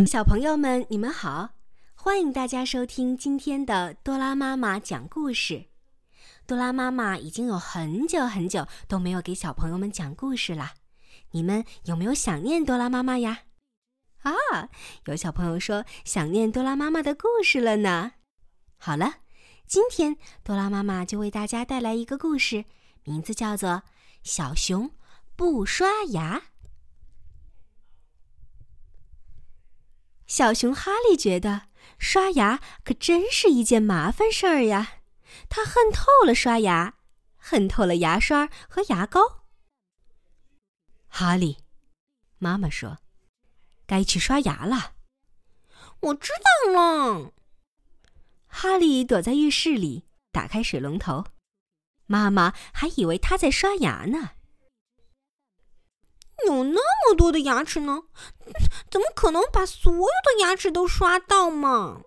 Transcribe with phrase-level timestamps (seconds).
[0.00, 1.50] 小朋友们，你们好！
[1.94, 5.66] 欢迎大家收听今天的多拉妈妈讲故事。
[6.46, 10.72] 多拉妈妈已经有很久很久都没有给小朋友们讲故事了，
[11.32, 13.42] 你们有没有想念多拉妈妈呀？
[14.22, 14.32] 啊，
[15.04, 18.12] 有小朋友说想念多拉妈妈的故事了呢。
[18.78, 19.16] 好了，
[19.66, 22.64] 今天多拉妈妈就为大家带来一个故事，
[23.04, 23.70] 名字叫做
[24.24, 24.90] 《小熊
[25.36, 26.38] 不刷牙》。
[30.32, 31.68] 小熊哈利觉得
[31.98, 35.00] 刷牙可真是一件麻烦事儿呀，
[35.50, 36.94] 他恨透了刷牙，
[37.36, 39.44] 恨透了牙刷和牙膏。
[41.06, 41.58] 哈利，
[42.38, 43.00] 妈妈说
[43.84, 44.94] ：“该去刷牙了。”
[46.00, 46.30] 我知
[46.64, 47.32] 道了。
[48.46, 51.26] 哈利躲在浴室里，打开水龙头，
[52.06, 54.30] 妈妈还以为他在刷牙呢。
[56.46, 58.04] 有那么多的牙齿呢，
[58.92, 62.02] 怎么可能把所有的牙齿都刷到嘛？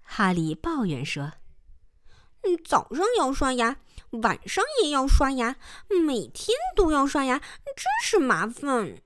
[0.00, 1.32] 哈利抱怨说
[2.42, 3.78] ：“嗯，早上要刷牙，
[4.22, 5.56] 晚上也要刷牙，
[5.88, 9.02] 每天都要刷牙，真是麻烦。”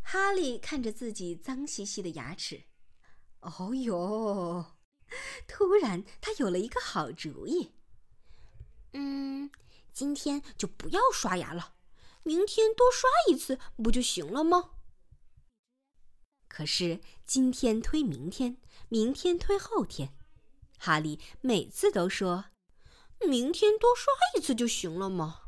[0.00, 2.62] 哈利看着自己脏兮兮的牙齿，
[3.40, 4.66] 哦哟！
[5.48, 7.72] 突然，他有了一个好主意。
[8.92, 9.50] 嗯，
[9.92, 11.74] 今天就不要刷牙了。
[12.22, 14.70] 明天多刷一次不就行了吗？
[16.48, 18.56] 可是今天推明天，
[18.88, 20.12] 明天推后天，
[20.78, 22.46] 哈利每次都说
[23.28, 25.42] ：“明天多刷一次就行了吗？”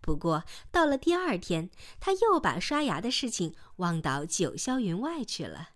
[0.00, 5.70] 不过到了第二天，他又把刷牙的事情忘到九霄云外去了。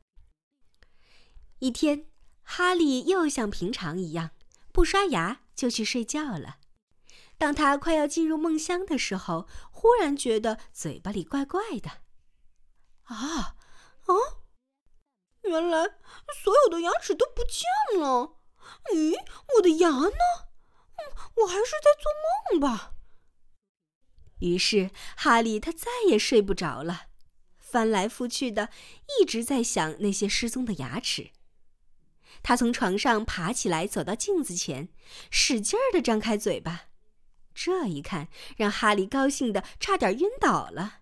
[1.59, 2.07] 一天，
[2.43, 4.31] 哈利又像平常一样
[4.71, 6.59] 不刷牙就去睡觉了。
[7.39, 11.91] 当他快要进入梦乡的时候，忽然觉得嘴巴里怪怪的。
[13.05, 13.57] 啊
[14.15, 14.37] 啊！
[15.43, 15.85] 原来
[16.43, 18.37] 所有的牙齿都不见了。
[18.93, 19.17] 咦，
[19.57, 20.11] 我的牙呢？
[20.97, 22.13] 嗯我还是在做
[22.51, 22.93] 梦吧。
[24.41, 27.07] 于是哈利他再也睡不着了，
[27.59, 28.69] 翻来覆去的
[29.19, 31.31] 一直在想那些失踪的牙齿。
[32.43, 34.89] 他从床上爬起来，走到镜子前，
[35.31, 36.89] 使劲儿的张开嘴巴。
[37.55, 41.00] 这一看，让哈利高兴的差点晕倒了。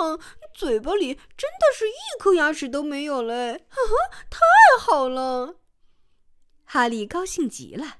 [0.00, 0.18] 哇，
[0.54, 3.66] 嘴巴里真的是一颗牙齿都没有嘞！
[3.68, 4.38] 哈哈，太
[4.78, 5.56] 好了！
[6.64, 7.98] 哈利高兴极了，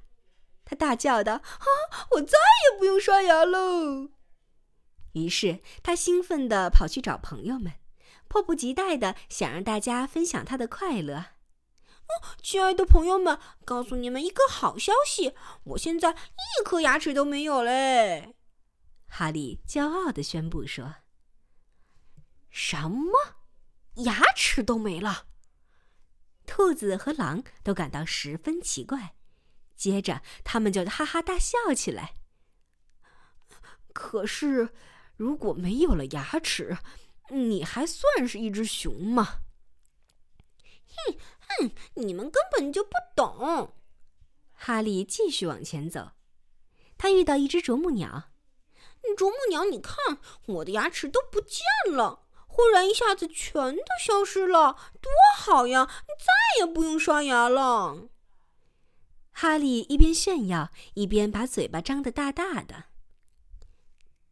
[0.64, 1.66] 他大叫道：“啊，
[2.12, 2.38] 我再
[2.72, 4.10] 也不用刷牙喽！”
[5.14, 7.72] 于是他兴奋地跑去找朋友们，
[8.28, 11.14] 迫不及待地想让大家分享他的快乐。
[11.16, 15.34] 哦亲爱的朋友们，告诉你们一个好消息，
[15.64, 18.34] 我现在一颗牙齿都没有嘞！
[19.08, 20.94] 哈利骄傲地宣布说
[22.50, 23.12] ：“什么？
[24.04, 25.26] 牙齿都没了？”
[26.46, 29.14] 兔子和狼都感到十分奇怪，
[29.76, 32.16] 接着他们就哈哈大笑起来。
[33.92, 34.70] 可是，
[35.16, 36.76] 如果没有了牙齿，
[37.30, 39.42] 你还算是一只熊吗？
[40.86, 41.18] 哼！
[41.40, 43.74] 哼，你们根本就不懂。
[44.52, 46.12] 哈利继续往前走，
[46.98, 48.30] 他遇到一只啄木鸟。
[49.16, 55.88] 啄木鸟，你看，我的牙齿都不见了，忽然一下子全都消失了，多好呀！
[56.02, 58.08] 你再也不用刷牙了。
[59.30, 62.86] 哈利一边炫耀，一边把嘴巴张得大大的。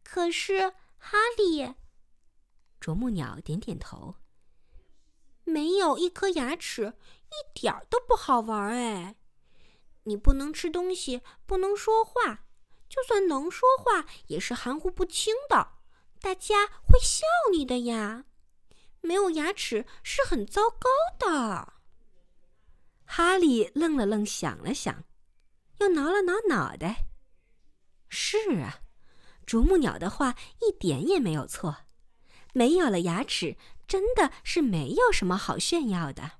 [0.03, 1.73] 可是，哈利，
[2.79, 4.15] 啄木鸟点点头。
[5.45, 6.93] 没有一颗牙齿，
[7.29, 9.15] 一点儿都不好玩哎！
[10.03, 12.45] 你不能吃东西，不能说话，
[12.87, 15.78] 就算能说话，也是含糊不清的，
[16.21, 18.25] 大家会笑你的呀。
[19.01, 21.73] 没有牙齿是很糟糕的。
[23.05, 25.05] 哈利愣了愣，想了想，
[25.79, 27.07] 又挠了挠脑袋。
[28.09, 28.81] 是啊，
[29.45, 31.77] 啄木鸟的话一点也没有错，
[32.53, 33.57] 没有了牙齿。
[33.87, 36.33] 真的是没有什么好炫耀的。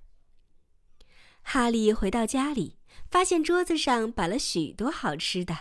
[1.42, 2.78] 哈利回到家里，
[3.10, 5.58] 发现桌子上摆了许多好吃的，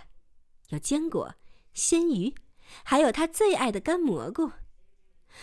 [0.69, 1.37] 有坚果、
[1.72, 2.34] 鲜鱼，
[2.84, 4.52] 还有他最爱的干蘑菇。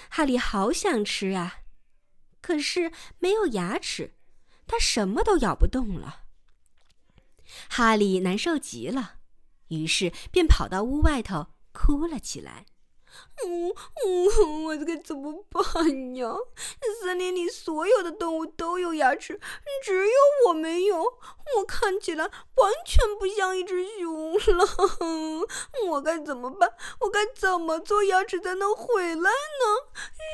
[0.09, 1.59] 哈利好想吃啊，
[2.41, 4.15] 可是没有牙齿，
[4.67, 6.23] 他什么都咬不动了。
[7.69, 9.19] 哈利难受极了，
[9.69, 12.65] 于是便跑到屋外头哭了起来。
[13.45, 13.73] 嗯
[14.05, 16.33] 嗯，我该怎么办呀？
[17.01, 19.39] 森林里所有的动物都有牙齿，
[19.83, 20.13] 只有
[20.47, 21.03] 我没有。
[21.57, 24.65] 我看起来完全不像一只熊了。
[25.89, 26.73] 我该怎么办？
[27.01, 29.91] 我该怎么做牙齿才能回来呢？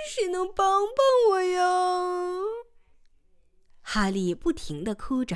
[0.10, 2.42] 谁能帮帮我呀？
[3.82, 5.36] 哈利不停的哭着，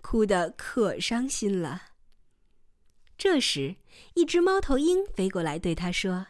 [0.00, 1.82] 哭得可伤心了。
[3.16, 3.76] 这时，
[4.14, 6.26] 一只猫头鹰飞过来对他说：“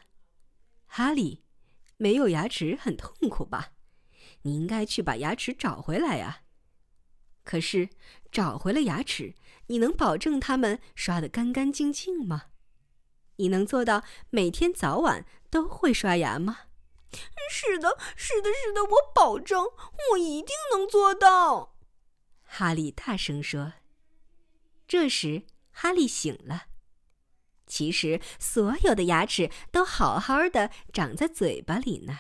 [0.95, 1.43] 哈利，
[1.97, 3.73] 没有牙齿很痛苦吧？
[4.43, 6.43] 你应该去把牙齿找回来呀。
[7.45, 7.89] 可是，
[8.31, 9.35] 找回了牙齿，
[9.69, 12.49] 你能保证它们刷得干干净净吗？
[13.37, 16.59] 你能做到每天早晚都会刷牙吗
[17.51, 19.65] ？”“是的，是的，是的，我保证，
[20.13, 21.75] 我一定能做到。”
[22.45, 23.73] 哈利大声说。
[24.87, 26.67] 这时，哈利醒了。
[27.67, 32.19] 其实，所有的牙齿都好好的长在嘴巴里呢。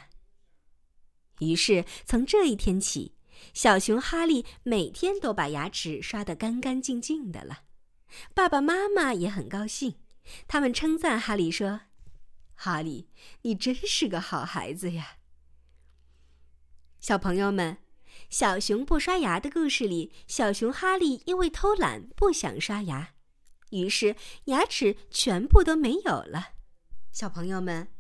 [1.41, 3.15] 于是，从这一天起，
[3.53, 7.65] 小熊哈利每天都把牙齿刷得干干净净的了。
[8.35, 9.97] 爸爸妈妈也很高兴，
[10.47, 11.81] 他们称赞哈利说
[12.55, 13.09] ：“哈利，
[13.43, 15.17] 你真是个好孩子呀。”
[17.00, 17.79] 小朋友们，
[18.31, 23.15] 小熊不刷牙的故事里，小熊哈利因为偷懒不想刷牙。
[23.73, 24.15] 于是
[24.45, 26.53] 牙齿全部都没有了。
[27.11, 27.93] 小朋友们，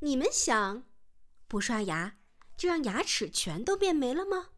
[0.00, 0.84] 你们想，
[1.46, 2.18] 不刷牙
[2.56, 4.48] 就让牙齿全都变没了吗？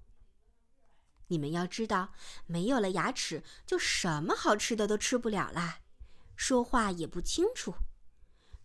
[1.29, 2.13] 你们要知道，
[2.47, 5.81] 没有了牙齿，就什么好吃的都吃不了啦，
[6.35, 7.75] 说话也不清楚。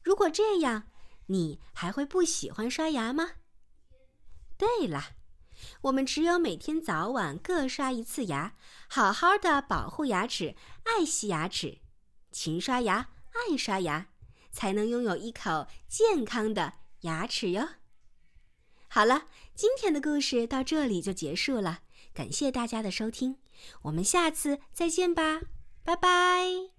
[0.02, 0.88] 如果这样，
[1.28, 3.34] 你还会不喜欢刷牙吗？
[4.58, 5.16] 对了，
[5.82, 8.56] 我们只有每天早晚各刷一次牙，
[8.90, 11.82] 好好的保护牙齿，爱惜牙齿。
[12.36, 14.08] 勤刷牙，爱刷牙，
[14.52, 17.66] 才能拥有一口健康的牙齿哟。
[18.90, 21.80] 好了，今天的故事到这里就结束了，
[22.14, 23.38] 感谢大家的收听，
[23.84, 25.44] 我们下次再见吧，
[25.86, 26.75] 拜拜。